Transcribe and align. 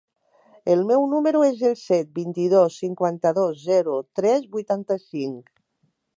El 0.75 0.79
meu 0.91 1.03
número 1.11 1.43
es 1.47 1.61
el 1.69 1.75
set, 1.81 2.09
vint-i-dos, 2.15 2.79
cinquanta-dos, 2.85 3.61
zero, 3.69 4.01
tres, 4.21 4.51
vuitanta-cinc. 4.57 5.55